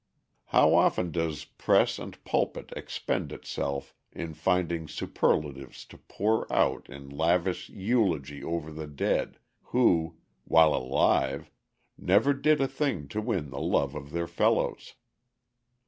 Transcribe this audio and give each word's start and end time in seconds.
How 0.45 0.73
often 0.73 1.11
does 1.11 1.45
press 1.45 1.99
and 1.99 2.23
pulpit 2.23 2.73
expend 2.75 3.31
itself 3.31 3.93
in 4.11 4.33
finding 4.33 4.87
superlatives 4.87 5.85
to 5.85 5.99
pour 5.99 6.51
out 6.51 6.89
in 6.89 7.07
lavish 7.07 7.69
eulogy 7.69 8.43
over 8.43 8.71
the 8.71 8.87
dead, 8.87 9.37
who, 9.65 10.17
while 10.43 10.73
alive, 10.73 11.51
never 11.99 12.33
did 12.33 12.59
a 12.61 12.67
thing 12.67 13.09
to 13.09 13.21
win 13.21 13.51
the 13.51 13.61
love 13.61 13.93
of 13.93 14.09
their 14.09 14.25
fellows. 14.25 14.95